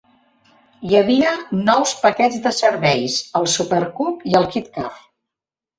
[0.87, 1.33] Hi havia
[1.67, 4.93] nous paquets de serveis, el Super Coupe i el Kit Car.